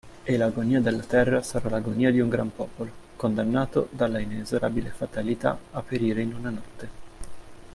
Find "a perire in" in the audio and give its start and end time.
5.73-6.33